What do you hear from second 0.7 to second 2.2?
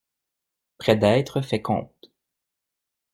Près d'être fait comte.